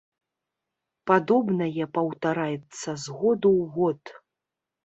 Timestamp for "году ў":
3.21-3.65